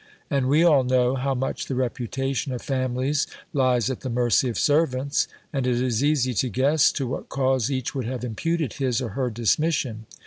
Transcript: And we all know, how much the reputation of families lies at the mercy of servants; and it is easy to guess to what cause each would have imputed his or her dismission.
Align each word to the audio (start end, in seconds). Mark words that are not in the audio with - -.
And 0.31 0.47
we 0.49 0.63
all 0.63 0.83
know, 0.83 1.13
how 1.13 1.35
much 1.35 1.67
the 1.67 1.75
reputation 1.75 2.51
of 2.53 2.63
families 2.63 3.27
lies 3.53 3.87
at 3.91 3.99
the 3.99 4.09
mercy 4.09 4.49
of 4.49 4.57
servants; 4.57 5.27
and 5.53 5.67
it 5.67 5.79
is 5.79 6.03
easy 6.03 6.33
to 6.33 6.49
guess 6.49 6.91
to 6.93 7.05
what 7.05 7.29
cause 7.29 7.69
each 7.69 7.93
would 7.93 8.05
have 8.05 8.23
imputed 8.23 8.73
his 8.73 8.99
or 8.99 9.09
her 9.09 9.29
dismission. 9.29 10.07